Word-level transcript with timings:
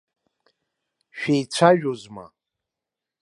Шәеицәажәозма? 1.17 2.25